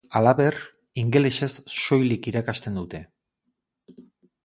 [0.19, 0.55] Halaber,
[1.01, 3.07] ingelesez soilik irakasten dute.